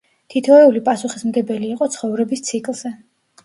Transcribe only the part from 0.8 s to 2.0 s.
პასუხისმგებელი იყო